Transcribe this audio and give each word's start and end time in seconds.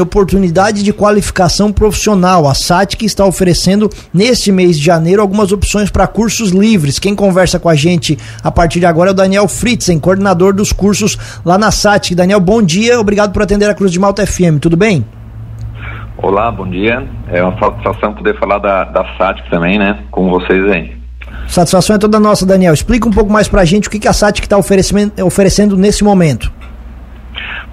oportunidade 0.00 0.82
de 0.82 0.90
qualificação 0.90 1.70
profissional. 1.70 2.48
A 2.48 2.54
SATIC 2.54 3.04
está 3.04 3.26
oferecendo 3.26 3.90
neste 4.10 4.50
mês 4.50 4.78
de 4.78 4.86
janeiro 4.86 5.20
algumas 5.20 5.52
opções 5.52 5.90
para 5.90 6.06
cursos 6.06 6.48
livres. 6.48 6.98
Quem 6.98 7.14
conversa 7.14 7.60
com 7.60 7.68
a 7.68 7.74
gente 7.74 8.18
a 8.42 8.50
partir 8.50 8.80
de 8.80 8.86
agora 8.86 9.10
é 9.10 9.12
o 9.12 9.14
Daniel 9.14 9.46
Fritzen, 9.46 10.00
coordenador 10.00 10.54
dos 10.54 10.72
cursos 10.72 11.18
lá 11.44 11.58
na 11.58 11.70
SATIC. 11.70 12.14
Daniel, 12.14 12.40
bom 12.40 12.62
dia, 12.62 12.98
obrigado 12.98 13.34
por 13.34 13.42
atender 13.42 13.68
a 13.68 13.74
Cruz 13.74 13.92
de 13.92 14.00
Malta 14.00 14.26
FM, 14.26 14.60
tudo 14.62 14.78
bem? 14.78 15.04
Olá, 16.16 16.50
bom 16.50 16.66
dia. 16.66 17.06
É 17.30 17.44
uma 17.44 17.58
satisfação 17.58 18.14
poder 18.14 18.38
falar 18.38 18.60
da, 18.60 18.84
da 18.84 19.04
SATIC 19.18 19.50
também, 19.50 19.78
né, 19.78 20.04
com 20.10 20.30
vocês 20.30 20.70
aí. 20.70 20.96
Satisfação 21.48 21.96
é 21.96 21.98
toda 21.98 22.18
nossa, 22.18 22.46
Daniel. 22.46 22.72
Explica 22.72 23.06
um 23.06 23.12
pouco 23.12 23.30
mais 23.30 23.46
para 23.46 23.60
a 23.60 23.64
gente 23.66 23.88
o 23.88 23.90
que, 23.90 23.98
que 23.98 24.08
a 24.08 24.14
SATIC 24.14 24.46
está 24.46 24.56
oferecendo 24.56 25.76
nesse 25.76 26.02
momento. 26.02 26.50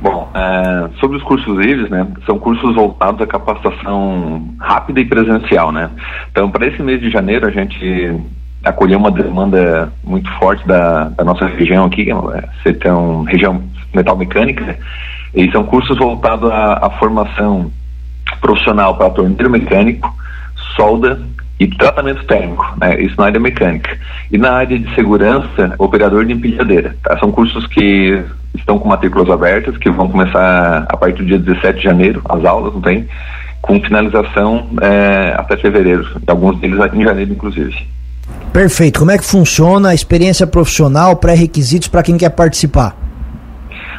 Bom, 0.01 0.29
é, 0.33 0.89
sobre 0.99 1.17
os 1.17 1.23
cursos 1.23 1.57
livres, 1.57 1.89
né, 1.89 2.07
são 2.25 2.39
cursos 2.39 2.73
voltados 2.73 3.21
à 3.21 3.27
capacitação 3.27 4.55
rápida 4.59 5.01
e 5.01 5.05
presencial, 5.05 5.71
né. 5.71 5.89
Então, 6.31 6.49
para 6.49 6.67
esse 6.67 6.81
mês 6.81 7.01
de 7.01 7.09
janeiro, 7.09 7.45
a 7.45 7.51
gente 7.51 8.15
acolheu 8.63 8.97
uma 8.97 9.11
demanda 9.11 9.91
muito 10.03 10.29
forte 10.37 10.65
da, 10.65 11.09
da 11.09 11.23
nossa 11.23 11.45
região 11.47 11.85
aqui, 11.85 12.09
é, 12.11 12.49
sertão, 12.63 13.23
região 13.23 13.61
metal 13.93 14.15
mecânica, 14.15 14.77
e 15.35 15.51
são 15.51 15.63
cursos 15.63 15.97
voltados 15.97 16.49
à, 16.49 16.85
à 16.85 16.89
formação 16.91 17.69
profissional 18.39 18.95
para 18.95 19.09
torneiro 19.09 19.49
mecânico, 19.49 20.13
solda 20.75 21.19
e 21.59 21.67
tratamento 21.67 22.23
térmico, 22.25 22.65
né? 22.79 23.01
isso 23.01 23.15
na 23.17 23.25
área 23.25 23.39
mecânica. 23.39 23.97
E 24.31 24.37
na 24.37 24.53
área 24.53 24.79
de 24.79 24.95
segurança, 24.95 25.75
operador 25.77 26.25
de 26.25 26.33
empilhadeira. 26.33 26.95
Tá? 27.03 27.19
São 27.19 27.31
cursos 27.31 27.67
que 27.67 28.23
estão 28.55 28.79
com 28.79 28.87
matrículas 28.87 29.29
abertas, 29.29 29.77
que 29.77 29.89
vão 29.89 30.07
começar 30.07 30.85
a 30.87 30.97
partir 30.97 31.23
do 31.23 31.25
dia 31.25 31.37
17 31.39 31.77
de 31.77 31.83
janeiro, 31.83 32.21
as 32.29 32.45
aulas, 32.45 32.73
não 32.73 32.81
tem? 32.81 33.07
Com 33.61 33.79
finalização 33.81 34.67
é, 34.81 35.35
até 35.37 35.57
fevereiro, 35.57 36.07
alguns 36.25 36.57
deles 36.59 36.79
em 36.93 37.03
janeiro, 37.03 37.33
inclusive. 37.33 37.75
Perfeito. 38.53 38.99
Como 38.99 39.11
é 39.11 39.17
que 39.17 39.25
funciona 39.25 39.89
a 39.89 39.93
experiência 39.93 40.47
profissional, 40.47 41.17
pré-requisitos 41.17 41.89
para 41.89 42.01
quem 42.01 42.17
quer 42.17 42.29
participar? 42.29 42.95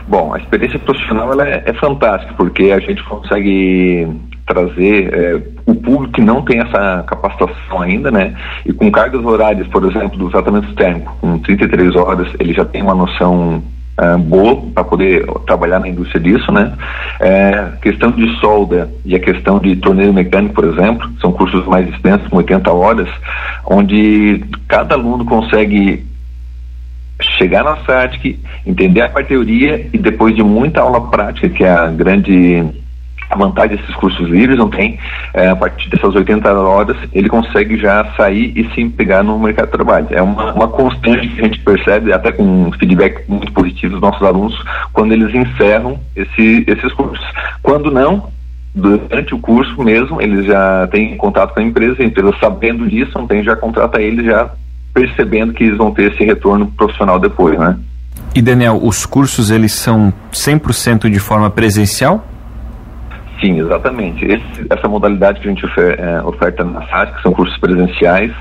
Bom, 0.09 0.35
a 0.35 0.39
experiência 0.39 0.79
profissional 0.79 1.33
ela 1.33 1.47
é, 1.47 1.63
é 1.67 1.73
fantástica, 1.75 2.33
porque 2.37 2.73
a 2.73 2.81
gente 2.81 3.03
consegue 3.05 4.09
trazer 4.51 5.15
é, 5.15 5.43
o 5.65 5.75
público 5.75 6.15
que 6.15 6.21
não 6.21 6.43
tem 6.43 6.59
essa 6.59 7.05
capacitação 7.07 7.81
ainda, 7.81 8.11
né? 8.11 8.35
E 8.67 8.73
com 8.73 8.91
cargas 8.91 9.25
horárias, 9.25 9.67
por 9.69 9.85
exemplo, 9.85 10.19
do 10.19 10.29
tratamento 10.29 10.75
térmico, 10.75 11.17
com 11.21 11.39
33 11.39 11.95
horas, 11.95 12.29
ele 12.41 12.53
já 12.53 12.65
tem 12.65 12.83
uma 12.83 12.95
noção 12.95 13.63
é, 13.97 14.17
boa 14.17 14.57
para 14.75 14.83
poder 14.83 15.25
trabalhar 15.47 15.79
na 15.79 15.89
indústria 15.89 16.21
disso, 16.21 16.51
né? 16.51 16.73
É, 17.21 17.69
questão 17.81 18.11
de 18.11 18.29
solda 18.41 18.91
e 19.05 19.15
a 19.15 19.21
questão 19.21 19.61
de 19.61 19.77
torneiro 19.77 20.13
mecânico, 20.13 20.55
por 20.55 20.65
exemplo, 20.65 21.09
são 21.21 21.31
cursos 21.31 21.65
mais 21.67 21.89
extensos, 21.89 22.27
com 22.27 22.39
80 22.39 22.73
horas, 22.73 23.09
onde 23.65 24.45
cada 24.67 24.97
aluno 24.97 25.25
consegue 25.25 26.05
chegar 27.39 27.63
na 27.63 27.77
SATIC, 27.85 28.41
entender 28.67 29.03
a 29.03 29.09
teoria 29.23 29.87
e 29.93 29.99
depois 29.99 30.35
de 30.35 30.43
muita 30.43 30.81
aula 30.81 31.09
prática, 31.09 31.49
que 31.49 31.63
é 31.63 31.71
a 31.71 31.87
grande 31.87 32.80
a 33.31 33.37
vantagem 33.37 33.77
desses 33.77 33.95
cursos 33.95 34.29
livres 34.29 34.59
não 34.59 34.69
tem, 34.69 34.99
é, 35.33 35.49
a 35.49 35.57
partir 35.57 35.89
dessas 35.89 36.15
80 36.15 36.53
horas, 36.53 36.97
ele 37.13 37.29
consegue 37.29 37.77
já 37.77 38.05
sair 38.17 38.53
e 38.57 38.69
se 38.75 38.89
pegar 38.89 39.23
no 39.23 39.39
mercado 39.39 39.67
de 39.67 39.73
trabalho. 39.73 40.09
É 40.11 40.21
uma, 40.21 40.53
uma 40.53 40.69
constante 40.69 41.29
que 41.29 41.41
a 41.41 41.45
gente 41.45 41.61
percebe, 41.61 42.13
até 42.13 42.33
com 42.33 42.73
feedback 42.73 43.23
muito 43.29 43.53
positivo 43.53 43.93
dos 43.93 44.01
nossos 44.01 44.23
alunos, 44.23 44.61
quando 44.93 45.13
eles 45.13 45.33
encerram 45.33 46.01
esse, 46.17 46.65
esses 46.67 46.93
cursos. 46.93 47.25
Quando 47.63 47.91
não, 47.91 48.29
durante 48.75 49.33
o 49.33 49.39
curso 49.39 49.81
mesmo, 49.81 50.21
eles 50.21 50.45
já 50.47 50.89
têm 50.89 51.17
contato 51.17 51.55
com 51.55 51.61
a 51.61 51.63
empresa, 51.63 52.03
a 52.03 52.05
empresa 52.05 52.35
sabendo 52.41 52.89
disso, 52.89 53.13
não 53.15 53.29
tem, 53.29 53.45
já 53.45 53.55
contrata 53.55 54.03
eles 54.03 54.27
já 54.27 54.51
percebendo 54.93 55.53
que 55.53 55.63
eles 55.63 55.79
vão 55.79 55.93
ter 55.93 56.13
esse 56.13 56.25
retorno 56.25 56.67
profissional 56.67 57.21
depois, 57.21 57.57
né? 57.57 57.79
E 58.35 58.43
Daniel, 58.43 58.81
os 58.83 59.07
cursos 59.07 59.51
eles 59.51 59.73
são 59.73 60.13
100% 60.33 61.09
de 61.09 61.19
forma 61.19 61.49
presencial? 61.51 62.27
Sim, 63.41 63.59
exatamente. 63.59 64.25
Esse, 64.25 64.67
essa 64.69 64.87
modalidade 64.87 65.41
que 65.41 65.49
a 65.49 65.51
gente 65.51 65.65
ofer, 65.65 65.99
é, 65.99 66.23
oferta 66.23 66.63
na 66.63 66.87
SAT, 66.89 67.15
que 67.15 67.23
são 67.23 67.33
cursos 67.33 67.57
presenciais, 67.59 68.33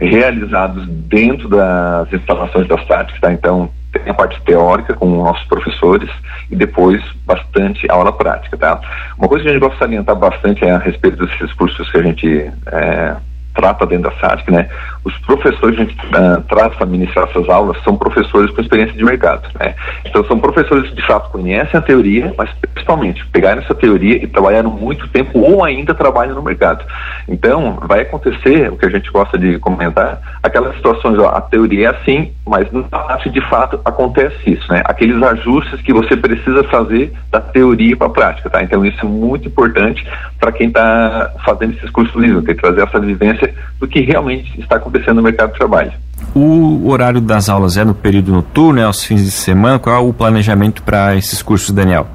realizados 0.00 0.86
dentro 0.88 1.48
das 1.48 2.12
instalações 2.12 2.66
da 2.66 2.76
SAT, 2.86 3.12
tá? 3.20 3.32
Então, 3.32 3.70
tem 3.92 4.10
a 4.10 4.14
parte 4.14 4.40
teórica 4.42 4.94
com 4.94 5.06
nossos 5.06 5.44
professores 5.46 6.08
e 6.50 6.56
depois 6.56 7.02
bastante 7.24 7.90
aula 7.90 8.12
prática, 8.12 8.56
tá? 8.56 8.80
Uma 9.18 9.28
coisa 9.28 9.44
que 9.44 9.50
a 9.50 9.52
gente 9.52 9.60
gosta 9.60 9.76
de 9.76 9.80
salientar 9.80 10.16
bastante 10.16 10.64
é 10.64 10.70
a 10.70 10.78
respeito 10.78 11.24
desses 11.24 11.52
cursos 11.54 11.90
que 11.90 11.98
a 11.98 12.02
gente 12.02 12.50
é, 12.72 13.16
trata 13.54 13.86
dentro 13.86 14.10
da 14.10 14.16
SATIC, 14.16 14.50
né? 14.50 14.68
Os 15.04 15.16
professores 15.18 15.76
que 15.76 15.82
a 15.82 15.84
gente 15.84 15.96
uh, 16.06 16.42
traz 16.48 16.74
para 16.74 16.86
ministrar 16.86 17.28
essas 17.28 17.48
aulas 17.48 17.82
são 17.82 17.96
professores 17.96 18.50
com 18.50 18.60
experiência 18.60 18.96
de 18.96 19.04
mercado, 19.04 19.48
né? 19.58 19.74
Então 20.04 20.24
são 20.24 20.38
professores 20.38 20.88
que 20.90 20.96
de 20.96 21.06
fato 21.06 21.30
conhecem 21.30 21.78
a 21.78 21.82
teoria, 21.82 22.34
mas 22.36 22.50
principalmente 22.74 23.24
pegaram 23.26 23.62
essa 23.62 23.74
teoria 23.74 24.22
e 24.22 24.26
trabalharam 24.26 24.70
muito 24.70 25.08
tempo 25.08 25.38
ou 25.38 25.64
ainda 25.64 25.94
trabalham 25.94 26.34
no 26.34 26.42
mercado. 26.42 26.84
Então 27.28 27.78
vai 27.86 28.00
acontecer 28.00 28.70
o 28.70 28.76
que 28.76 28.86
a 28.86 28.90
gente 28.90 29.10
gosta 29.10 29.38
de 29.38 29.58
comentar, 29.58 30.20
aquelas 30.42 30.74
situações, 30.76 31.18
ó, 31.18 31.28
a 31.28 31.40
teoria 31.40 31.88
é 31.88 31.90
assim, 31.90 32.32
mas 32.46 32.70
na 32.72 32.82
prática 32.82 33.30
de 33.30 33.40
fato 33.48 33.80
acontece 33.84 34.36
isso, 34.46 34.72
né? 34.72 34.82
Aqueles 34.84 35.22
ajustes 35.22 35.80
que 35.82 35.92
você 35.92 36.16
precisa 36.16 36.64
fazer 36.64 37.12
da 37.30 37.40
teoria 37.40 37.96
para 37.96 38.06
a 38.06 38.10
prática, 38.10 38.50
tá? 38.50 38.62
Então 38.62 38.84
isso 38.84 39.00
é 39.00 39.08
muito 39.08 39.48
importante 39.48 40.06
para 40.38 40.52
quem 40.52 40.68
está 40.68 41.32
fazendo 41.44 41.74
esses 41.76 41.90
cursos 41.90 42.14
livres, 42.20 42.44
que 42.44 42.54
trazer 42.54 42.82
essa 42.82 42.98
vivência 42.98 43.39
do 43.78 43.86
que 43.86 44.00
realmente 44.00 44.60
está 44.60 44.76
acontecendo 44.76 45.16
no 45.16 45.22
mercado 45.22 45.52
de 45.52 45.58
trabalho. 45.58 45.92
O 46.34 46.88
horário 46.88 47.20
das 47.20 47.48
aulas 47.48 47.76
é 47.76 47.84
no 47.84 47.94
período 47.94 48.32
noturno, 48.32 48.80
é 48.80 48.84
aos 48.84 49.04
fins 49.04 49.24
de 49.24 49.30
semana? 49.30 49.78
Qual 49.78 49.96
é 49.96 49.98
o 49.98 50.12
planejamento 50.12 50.82
para 50.82 51.16
esses 51.16 51.42
cursos, 51.42 51.70
Daniel? 51.72 52.06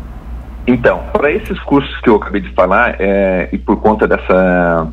Então, 0.67 1.03
para 1.11 1.31
esses 1.31 1.59
cursos 1.61 1.95
que 2.01 2.09
eu 2.09 2.15
acabei 2.15 2.41
de 2.41 2.49
falar, 2.49 2.95
é, 2.99 3.49
e 3.51 3.57
por 3.57 3.77
conta 3.77 4.07
dessa 4.07 4.87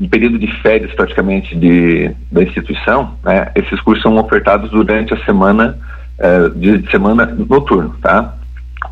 um 0.00 0.08
período 0.08 0.38
de 0.38 0.46
férias 0.62 0.90
praticamente 0.94 1.54
de, 1.54 2.10
da 2.32 2.42
instituição, 2.42 3.16
né, 3.22 3.50
esses 3.54 3.78
cursos 3.82 4.02
são 4.02 4.16
ofertados 4.16 4.70
durante 4.70 5.12
a 5.12 5.24
semana 5.26 5.78
é, 6.18 6.48
de 6.50 6.90
semana 6.90 7.26
noturno, 7.26 7.94
tá? 8.00 8.34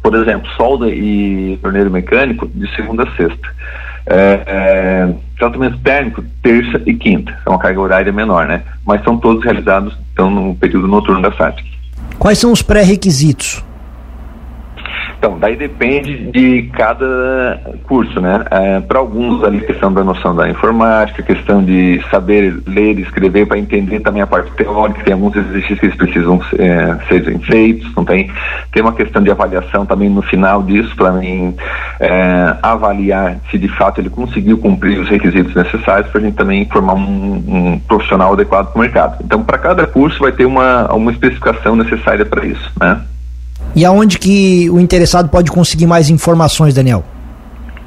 Por 0.03 0.15
exemplo, 0.15 0.47
solda 0.57 0.89
e 0.89 1.59
torneiro 1.63 1.91
mecânico 1.91 2.47
de 2.47 2.75
segunda 2.75 3.05
a 3.05 3.17
sexta. 3.17 3.49
É, 4.11 4.43
é, 4.47 5.15
tratamento 5.39 5.79
térmico, 5.79 6.25
terça 6.43 6.81
e 6.87 6.95
quinta. 6.95 7.39
É 7.45 7.51
uma 7.51 7.59
carga 7.59 7.81
horária 7.81 8.13
menor, 8.13 8.47
né? 8.47 8.63
Mas 8.87 9.03
são 9.05 9.19
todos 9.19 9.45
realizados 9.45 9.97
então, 10.13 10.31
no 10.31 10.55
período 10.55 10.89
noturno 10.89 11.21
da 11.21 11.31
SATIC. 11.33 11.69
Quais 12.19 12.39
são 12.39 12.51
os 12.51 12.63
pré-requisitos? 12.63 13.63
Então, 15.19 15.37
daí 15.37 15.57
depende 15.57 16.31
de 16.31 16.71
cada 16.73 17.61
curso, 17.89 18.21
né? 18.21 18.45
É, 18.53 18.81
para 18.81 19.01
alguns 19.01 19.43
ali 19.43 19.61
questão 19.61 19.93
da 19.93 20.05
noção 20.05 20.35
da 20.35 20.49
informática, 20.49 21.23
questão 21.25 21.63
de 21.63 22.01
saber 22.09 22.57
ler 22.67 22.99
e 22.99 23.03
escrever 23.03 23.45
para 23.47 23.59
entender 23.59 23.99
também 23.99 24.23
a 24.23 24.29
parte 24.29 24.53
teórica, 24.53 25.03
tem 25.03 25.13
alguns 25.13 25.35
exercícios 25.35 25.81
que 25.81 25.87
eles 25.87 25.97
precisam 25.97 26.41
é, 26.57 26.97
serem 27.09 27.41
feitos, 27.41 27.93
não 27.97 28.05
tem? 28.05 28.31
Tem 28.73 28.83
uma 28.83 28.93
questão 28.93 29.23
de 29.23 29.31
avaliação 29.31 29.87
também 29.87 30.09
no 30.09 30.23
final 30.23 30.63
disso 30.63 30.95
para 30.95 31.13
mim 31.13 31.55
é, 32.01 32.57
avaliar 32.63 33.37
se 33.51 33.59
de 33.59 33.69
fato 33.69 34.01
ele 34.01 34.11
conseguiu 34.11 34.59
cumprir 34.59 34.99
os 35.01 35.09
requisitos 35.09 35.55
necessários 35.55 36.11
para 36.11 36.21
a 36.21 36.25
gente 36.25 36.35
também 36.35 36.67
formar 36.67 36.95
um, 36.95 37.45
um 37.47 37.79
profissional 37.87 38.33
adequado 38.33 38.73
para 38.73 38.79
o 38.79 38.81
mercado. 38.81 39.17
Então, 39.25 39.43
para 39.43 39.59
cada 39.59 39.87
curso 39.87 40.19
vai 40.21 40.33
ter 40.33 40.45
uma, 40.45 40.93
uma 40.93 41.11
especificação 41.11 41.75
necessária 41.77 42.25
para 42.25 42.45
isso, 42.45 42.71
né? 42.79 43.01
E 43.75 43.85
aonde 43.85 44.19
que 44.19 44.69
o 44.71 44.81
interessado 44.81 45.29
pode 45.29 45.51
conseguir 45.51 45.87
mais 45.87 46.11
informações, 46.11 46.75
Daniel? 46.75 47.05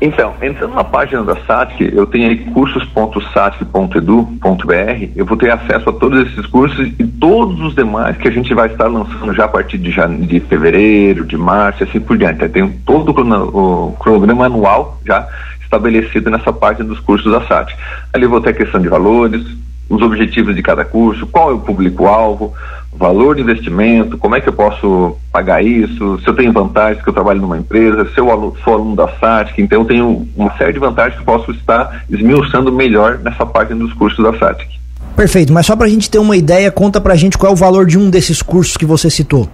Então, 0.01 0.33
entrando 0.41 0.73
na 0.73 0.83
página 0.83 1.23
da 1.23 1.35
SATIC, 1.45 1.95
eu 1.95 2.07
tenho 2.07 2.27
aí 2.27 2.37
cursos.satic.edu.br, 2.37 5.09
eu 5.15 5.23
vou 5.23 5.37
ter 5.37 5.51
acesso 5.51 5.91
a 5.91 5.93
todos 5.93 6.27
esses 6.27 6.47
cursos 6.47 6.91
e 6.97 7.05
todos 7.05 7.61
os 7.61 7.75
demais 7.75 8.17
que 8.17 8.27
a 8.27 8.31
gente 8.31 8.51
vai 8.55 8.65
estar 8.65 8.87
lançando 8.87 9.31
já 9.31 9.45
a 9.45 9.47
partir 9.47 9.77
de, 9.77 9.93
de 10.25 10.39
fevereiro, 10.39 11.23
de 11.23 11.37
março 11.37 11.83
e 11.83 11.87
assim 11.87 11.99
por 11.99 12.17
diante. 12.17 12.41
Eu 12.41 12.49
tenho 12.49 12.73
todo 12.83 13.11
o 13.11 13.95
cronograma 13.99 14.47
anual 14.47 14.99
já 15.05 15.27
estabelecido 15.61 16.31
nessa 16.31 16.51
página 16.51 16.85
dos 16.85 16.99
cursos 16.99 17.31
da 17.31 17.45
SATIC. 17.45 17.79
Ali 18.11 18.23
eu 18.23 18.29
vou 18.31 18.41
ter 18.41 18.49
a 18.49 18.53
questão 18.53 18.81
de 18.81 18.89
valores, 18.89 19.45
os 19.87 20.01
objetivos 20.01 20.55
de 20.55 20.63
cada 20.63 20.83
curso, 20.83 21.27
qual 21.27 21.51
é 21.51 21.53
o 21.53 21.59
público-alvo, 21.59 22.55
valor 23.01 23.35
de 23.35 23.41
investimento, 23.41 24.17
como 24.17 24.35
é 24.35 24.41
que 24.41 24.47
eu 24.47 24.53
posso 24.53 25.17
pagar 25.31 25.63
isso, 25.63 26.19
se 26.19 26.27
eu 26.27 26.35
tenho 26.35 26.53
vantagens 26.53 27.03
que 27.03 27.09
eu 27.09 27.13
trabalho 27.13 27.41
numa 27.41 27.57
empresa, 27.57 28.05
se 28.05 28.19
eu 28.19 28.55
sou 28.63 28.73
aluno 28.73 28.95
da 28.95 29.07
SATIC, 29.19 29.61
então 29.61 29.81
eu 29.81 29.85
tenho 29.85 30.27
uma 30.35 30.55
série 30.55 30.73
de 30.73 30.79
vantagens 30.79 31.15
que 31.15 31.21
eu 31.21 31.25
posso 31.25 31.51
estar 31.51 32.03
esmiuçando 32.09 32.71
melhor 32.71 33.17
nessa 33.17 33.43
página 33.45 33.79
dos 33.79 33.91
cursos 33.93 34.23
da 34.23 34.37
SATIC. 34.37 34.79
Perfeito, 35.15 35.51
mas 35.51 35.65
só 35.65 35.75
para 35.75 35.87
a 35.87 35.89
gente 35.89 36.09
ter 36.09 36.19
uma 36.19 36.37
ideia, 36.37 36.71
conta 36.71 37.01
para 37.01 37.13
a 37.13 37.17
gente 37.17 37.37
qual 37.37 37.51
é 37.51 37.53
o 37.53 37.57
valor 37.57 37.87
de 37.87 37.97
um 37.97 38.09
desses 38.09 38.41
cursos 38.41 38.77
que 38.77 38.85
você 38.85 39.09
citou. 39.09 39.49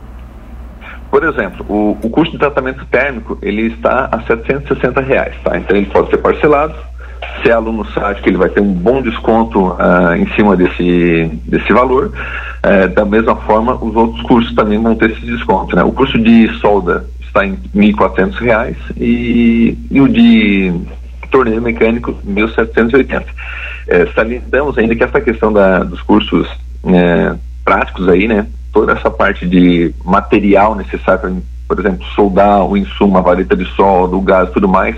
Por 1.10 1.24
exemplo, 1.24 1.66
o, 1.70 1.98
o 2.04 2.10
custo 2.10 2.34
de 2.34 2.38
tratamento 2.38 2.86
térmico 2.88 3.38
ele 3.42 3.68
está 3.68 4.10
a 4.12 4.22
760 4.24 5.02
reais, 5.02 5.34
tá? 5.42 5.58
Então 5.58 5.76
ele 5.76 5.86
pode 5.86 6.10
ser 6.10 6.18
parcelado. 6.18 6.76
Se 7.42 7.50
é 7.50 7.54
aluno 7.54 7.86
SATIC, 7.92 8.28
ele 8.28 8.38
vai 8.38 8.50
ter 8.50 8.62
um 8.62 8.74
bom 8.74 9.02
desconto 9.02 9.68
uh, 9.68 10.16
em 10.18 10.28
cima 10.36 10.56
desse, 10.56 11.31
desse 11.46 11.72
valor. 11.72 12.12
Uh, 12.64 12.88
da 12.94 13.06
mesma 13.06 13.36
forma, 13.36 13.75
os 13.75 13.96
outros 13.96 14.22
cursos 14.24 14.54
também 14.56 14.81
vão 14.81 14.96
ter 14.96 15.12
esse 15.12 15.22
desconto. 15.22 15.75
Né? 15.75 15.84
O 15.84 15.92
curso 15.92 16.18
de 16.18 16.48
solda 16.60 17.06
está 17.22 17.46
em 17.46 17.52
R$ 17.52 17.94
1.400 17.94 18.75
e, 18.98 19.78
e 19.92 20.02
o 20.02 20.08
de 20.08 20.74
torneio 21.30 21.62
mecânico 21.62 22.16
R$ 22.25 22.44
1.780. 22.44 23.25
É, 23.88 24.06
salientamos 24.08 24.78
ainda 24.78 24.96
que 24.96 25.04
essa 25.04 25.22
questão 25.22 25.52
da, 25.52 25.84
dos 25.84 26.02
cursos 26.02 26.48
é, 26.86 27.36
práticos 27.63 28.08
aí, 28.10 28.28
né, 28.28 28.48
toda 28.74 28.94
essa 28.94 29.10
parte 29.10 29.48
de 29.48 29.94
material 30.04 30.75
necessário 30.75 31.20
para, 31.20 31.34
por 31.68 31.80
exemplo, 31.80 32.06
soldar 32.16 32.66
o 32.66 32.78
insumo, 32.78 33.18
a 33.18 33.22
vareta 33.22 33.56
de 33.56 33.66
solda, 33.75 34.16
o 34.16 34.22
gás 34.22 34.50
tudo 34.52 34.68
mais, 34.68 34.96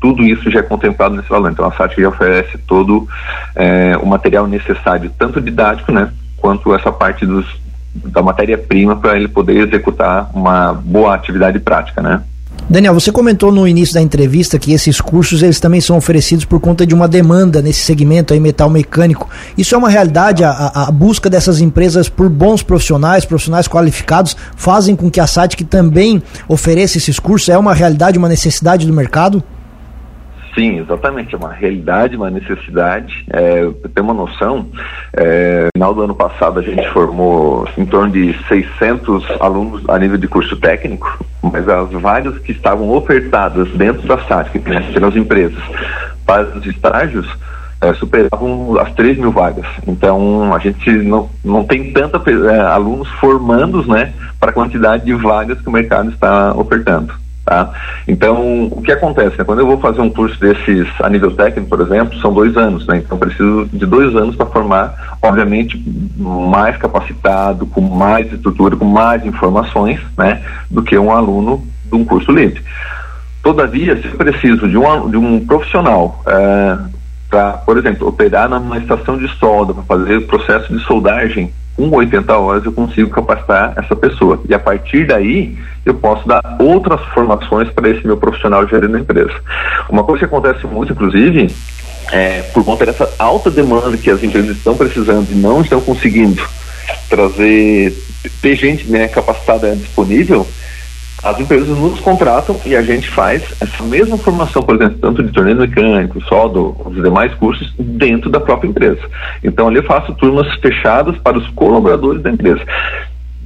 tudo 0.00 0.24
isso 0.24 0.50
já 0.50 0.60
é 0.60 0.62
contemplado 0.62 1.14
nesse 1.14 1.28
valor. 1.28 1.50
Então 1.50 1.66
a 1.66 1.72
SAT 1.72 1.96
já 1.98 2.08
oferece 2.08 2.56
todo 2.66 3.06
é, 3.54 3.96
o 3.98 4.06
material 4.06 4.46
necessário, 4.46 5.12
tanto 5.18 5.40
didático, 5.40 5.92
né, 5.92 6.10
quanto 6.36 6.74
essa 6.74 6.90
parte 6.90 7.26
dos, 7.26 7.46
da 7.94 8.22
matéria-prima 8.22 8.96
para 8.96 9.16
ele 9.16 9.28
poder 9.28 9.56
executar 9.56 10.30
uma 10.34 10.72
boa 10.72 11.14
atividade 11.14 11.58
prática, 11.58 12.00
né. 12.00 12.22
Daniel, 12.68 12.94
você 12.94 13.10
comentou 13.10 13.50
no 13.50 13.66
início 13.66 13.94
da 13.94 14.00
entrevista 14.00 14.58
que 14.58 14.72
esses 14.72 15.00
cursos 15.00 15.42
eles 15.42 15.58
também 15.58 15.80
são 15.80 15.96
oferecidos 15.96 16.44
por 16.44 16.60
conta 16.60 16.86
de 16.86 16.94
uma 16.94 17.08
demanda 17.08 17.60
nesse 17.60 17.80
segmento 17.80 18.32
aí 18.32 18.38
metal 18.38 18.70
mecânico. 18.70 19.28
Isso 19.58 19.74
é 19.74 19.78
uma 19.78 19.88
realidade? 19.88 20.44
A, 20.44 20.72
a 20.86 20.90
busca 20.90 21.28
dessas 21.28 21.60
empresas 21.60 22.08
por 22.08 22.28
bons 22.28 22.62
profissionais, 22.62 23.24
profissionais 23.24 23.66
qualificados, 23.66 24.36
fazem 24.54 24.94
com 24.94 25.10
que 25.10 25.18
a 25.18 25.26
SATIC 25.26 25.64
também 25.64 26.22
ofereça 26.46 26.98
esses 26.98 27.18
cursos? 27.18 27.48
É 27.48 27.58
uma 27.58 27.74
realidade, 27.74 28.18
uma 28.18 28.28
necessidade 28.28 28.86
do 28.86 28.92
mercado? 28.92 29.42
Sim, 30.54 30.80
exatamente. 30.80 31.34
É 31.34 31.38
uma 31.38 31.52
realidade, 31.52 32.16
uma 32.16 32.30
necessidade. 32.30 33.24
É, 33.30 33.68
ter 33.94 34.00
uma 34.00 34.14
noção, 34.14 34.66
é, 35.12 35.64
no 35.64 35.70
final 35.74 35.94
do 35.94 36.02
ano 36.02 36.14
passado 36.14 36.58
a 36.58 36.62
gente 36.62 36.88
formou 36.90 37.68
em 37.76 37.84
torno 37.86 38.12
de 38.12 38.36
600 38.48 39.24
alunos 39.40 39.82
a 39.88 39.98
nível 39.98 40.18
de 40.18 40.28
curso 40.28 40.56
técnico, 40.56 41.24
mas 41.42 41.68
as 41.68 41.90
vagas 41.92 42.38
que 42.38 42.52
estavam 42.52 42.90
ofertadas 42.90 43.68
dentro 43.70 44.06
da 44.06 44.16
né, 44.16 44.90
pelas 44.92 45.16
empresas, 45.16 45.62
para 46.26 46.42
os 46.56 46.66
estágios, 46.66 47.26
é, 47.80 47.94
superavam 47.94 48.78
as 48.78 48.92
3 48.92 49.18
mil 49.18 49.32
vagas. 49.32 49.66
Então, 49.86 50.52
a 50.54 50.58
gente 50.58 50.90
não, 50.90 51.30
não 51.44 51.64
tem 51.64 51.92
tanta 51.92 52.20
é, 52.30 52.60
alunos 52.60 53.08
formandos 53.12 53.86
né, 53.86 54.12
para 54.38 54.50
a 54.50 54.54
quantidade 54.54 55.04
de 55.04 55.14
vagas 55.14 55.60
que 55.60 55.68
o 55.68 55.72
mercado 55.72 56.10
está 56.10 56.52
ofertando. 56.54 57.14
Tá? 57.50 57.68
Então, 58.06 58.68
o 58.70 58.80
que 58.80 58.92
acontece? 58.92 59.36
Né? 59.36 59.42
Quando 59.42 59.58
eu 59.58 59.66
vou 59.66 59.76
fazer 59.80 60.00
um 60.00 60.08
curso 60.08 60.38
desses 60.38 60.86
a 61.00 61.08
nível 61.08 61.32
técnico, 61.32 61.68
por 61.68 61.80
exemplo, 61.80 62.16
são 62.20 62.32
dois 62.32 62.56
anos, 62.56 62.86
né? 62.86 62.98
Então, 62.98 63.18
preciso 63.18 63.68
de 63.72 63.84
dois 63.86 64.14
anos 64.14 64.36
para 64.36 64.46
formar, 64.46 65.16
obviamente, 65.20 65.76
mais 66.16 66.76
capacitado, 66.76 67.66
com 67.66 67.80
mais 67.80 68.32
estrutura, 68.32 68.76
com 68.76 68.84
mais 68.84 69.26
informações, 69.26 69.98
né? 70.16 70.40
Do 70.70 70.80
que 70.80 70.96
um 70.96 71.10
aluno 71.10 71.66
de 71.86 71.96
um 71.96 72.04
curso 72.04 72.30
livre. 72.30 72.62
Todavia, 73.42 74.00
se 74.00 74.06
eu 74.06 74.16
preciso 74.16 74.68
de 74.68 74.78
um, 74.78 75.10
de 75.10 75.16
um 75.16 75.44
profissional 75.44 76.22
é, 76.28 76.78
para, 77.28 77.54
por 77.54 77.76
exemplo, 77.76 78.06
operar 78.06 78.48
numa 78.48 78.78
estação 78.78 79.18
de 79.18 79.26
solda, 79.38 79.74
para 79.74 79.82
fazer 79.82 80.18
o 80.18 80.26
processo 80.28 80.72
de 80.72 80.84
soldagem 80.84 81.52
com 81.76 81.88
80 81.88 82.36
horas 82.36 82.64
eu 82.64 82.72
consigo 82.72 83.10
capacitar 83.10 83.72
essa 83.76 83.96
pessoa. 83.96 84.40
E 84.48 84.54
a 84.54 84.58
partir 84.58 85.06
daí, 85.06 85.56
eu 85.84 85.94
posso 85.94 86.26
dar 86.28 86.42
outras 86.58 87.00
formações 87.14 87.70
para 87.70 87.88
esse 87.88 88.06
meu 88.06 88.16
profissional 88.16 88.66
gerindo 88.68 88.96
a 88.96 89.00
empresa. 89.00 89.34
Uma 89.88 90.04
coisa 90.04 90.20
que 90.20 90.24
acontece 90.26 90.66
muito, 90.66 90.92
inclusive, 90.92 91.48
é, 92.12 92.42
por 92.52 92.64
conta 92.64 92.86
dessa 92.86 93.10
alta 93.18 93.50
demanda 93.50 93.96
que 93.96 94.10
as 94.10 94.22
empresas 94.22 94.56
estão 94.56 94.76
precisando 94.76 95.30
e 95.30 95.34
não 95.34 95.62
estão 95.62 95.80
conseguindo 95.80 96.42
trazer, 97.08 97.92
ter 98.42 98.56
gente 98.56 98.90
né, 98.90 99.08
capacitada 99.08 99.74
disponível, 99.74 100.46
as 101.22 101.38
empresas 101.38 101.68
nos 101.68 102.00
contratam 102.00 102.56
e 102.64 102.74
a 102.74 102.82
gente 102.82 103.08
faz 103.10 103.42
essa 103.60 103.82
mesma 103.82 104.16
formação, 104.16 104.62
por 104.62 104.74
exemplo, 104.74 104.98
tanto 105.00 105.22
de 105.22 105.32
torneio 105.32 105.58
mecânico, 105.58 106.20
soldo, 106.24 106.74
os 106.84 106.94
demais 106.94 107.32
cursos, 107.34 107.72
dentro 107.78 108.30
da 108.30 108.40
própria 108.40 108.68
empresa. 108.68 109.00
Então 109.44 109.68
ali 109.68 109.76
eu 109.76 109.84
faço 109.84 110.14
turmas 110.14 110.52
fechadas 110.56 111.16
para 111.18 111.36
os 111.36 111.46
colaboradores 111.50 112.22
da 112.22 112.30
empresa. 112.30 112.60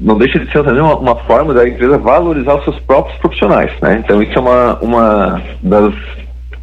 Não 0.00 0.16
deixa 0.18 0.38
de 0.38 0.50
ser 0.50 0.64
também 0.64 0.82
uma, 0.82 0.96
uma 0.96 1.16
forma 1.24 1.52
da 1.52 1.68
empresa 1.68 1.98
valorizar 1.98 2.54
os 2.54 2.64
seus 2.64 2.78
próprios 2.80 3.16
profissionais. 3.18 3.72
Né? 3.80 4.02
Então 4.04 4.22
isso 4.22 4.32
é 4.36 4.40
uma, 4.40 4.78
uma 4.80 5.42
das 5.62 5.94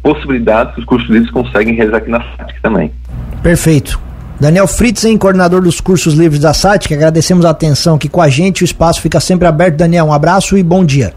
possibilidades 0.02 0.74
que 0.74 0.80
os 0.80 0.86
cursos 0.86 1.08
livres 1.08 1.30
conseguem 1.30 1.74
realizar 1.74 1.98
aqui 1.98 2.10
na 2.10 2.20
FATIC 2.20 2.60
também. 2.62 2.90
Perfeito. 3.42 4.00
Daniel 4.42 4.66
Fritzen, 4.66 5.16
coordenador 5.16 5.62
dos 5.62 5.80
cursos 5.80 6.14
livres 6.14 6.40
da 6.40 6.52
SATIC, 6.52 6.92
agradecemos 6.92 7.44
a 7.44 7.50
atenção 7.50 7.94
aqui 7.94 8.08
com 8.08 8.20
a 8.20 8.28
gente, 8.28 8.64
o 8.64 8.66
espaço 8.66 9.00
fica 9.00 9.20
sempre 9.20 9.46
aberto. 9.46 9.76
Daniel, 9.76 10.06
um 10.06 10.12
abraço 10.12 10.58
e 10.58 10.64
bom 10.64 10.84
dia. 10.84 11.14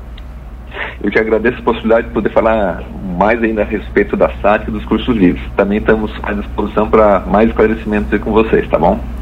Eu 1.03 1.09
te 1.09 1.17
agradeço 1.17 1.57
a 1.57 1.63
possibilidade 1.63 2.05
de 2.05 2.13
poder 2.13 2.31
falar 2.31 2.83
mais 3.17 3.41
ainda 3.41 3.63
a 3.63 3.65
respeito 3.65 4.15
da 4.15 4.29
SATIC 4.43 4.69
e 4.69 4.73
dos 4.73 4.85
cursos 4.85 5.17
livres. 5.17 5.43
Também 5.57 5.79
estamos 5.79 6.11
à 6.21 6.33
disposição 6.33 6.87
para 6.87 7.21
mais 7.21 7.49
esclarecimentos 7.49 8.21
com 8.21 8.31
vocês, 8.31 8.69
tá 8.69 8.77
bom? 8.77 8.99